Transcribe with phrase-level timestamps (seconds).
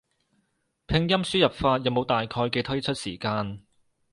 [0.87, 3.63] 拼音輸入法有冇大概嘅推出時間？